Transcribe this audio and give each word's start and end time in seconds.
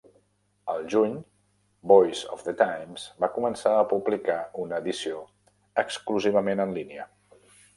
Al 0.71 0.79
juny, 0.93 1.11
"Voice 1.91 2.31
of 2.37 2.41
the 2.47 2.55
Times" 2.61 3.03
va 3.25 3.29
començar 3.35 3.75
a 3.81 3.85
publicar 3.93 4.39
una 4.65 4.81
edició 4.85 5.23
exclusivament 5.85 6.65
en 6.67 6.75
línia. 6.81 7.07